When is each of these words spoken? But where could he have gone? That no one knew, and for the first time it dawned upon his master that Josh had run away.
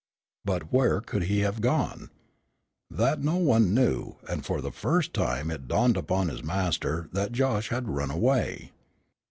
But 0.43 0.73
where 0.73 0.99
could 0.99 1.25
he 1.25 1.41
have 1.41 1.61
gone? 1.61 2.09
That 2.89 3.21
no 3.21 3.35
one 3.35 3.71
knew, 3.75 4.15
and 4.27 4.43
for 4.43 4.59
the 4.59 4.71
first 4.71 5.13
time 5.13 5.51
it 5.51 5.67
dawned 5.67 5.95
upon 5.95 6.27
his 6.29 6.43
master 6.43 7.07
that 7.13 7.33
Josh 7.33 7.67
had 7.69 7.87
run 7.87 8.09
away. 8.09 8.71